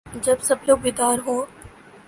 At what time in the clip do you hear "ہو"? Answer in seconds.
1.25-1.35